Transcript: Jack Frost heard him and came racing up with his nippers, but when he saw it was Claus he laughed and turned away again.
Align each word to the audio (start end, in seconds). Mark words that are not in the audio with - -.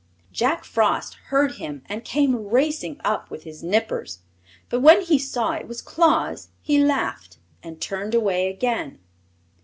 Jack 0.31 0.63
Frost 0.63 1.13
heard 1.27 1.57
him 1.57 1.83
and 1.85 2.03
came 2.03 2.47
racing 2.47 2.99
up 3.05 3.29
with 3.29 3.43
his 3.43 3.61
nippers, 3.61 4.23
but 4.67 4.79
when 4.79 5.01
he 5.01 5.19
saw 5.19 5.51
it 5.51 5.67
was 5.67 5.79
Claus 5.79 6.49
he 6.63 6.83
laughed 6.83 7.37
and 7.61 7.79
turned 7.79 8.15
away 8.15 8.49
again. 8.49 8.97